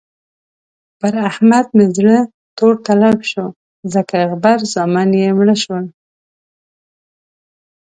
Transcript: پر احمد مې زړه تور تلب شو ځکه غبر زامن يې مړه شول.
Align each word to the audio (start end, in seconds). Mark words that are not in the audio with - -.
پر 0.99 1.13
احمد 1.29 1.65
مې 1.75 1.85
زړه 1.97 2.17
تور 2.57 2.73
تلب 2.85 3.19
شو 3.31 3.45
ځکه 3.93 4.15
غبر 4.29 4.59
زامن 4.73 5.09
يې 5.21 5.29
مړه 5.37 5.55
شول. 5.63 5.85